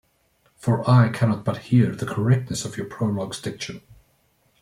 [0.57, 3.81] For I cannot but hear the correctness of your prologue's diction.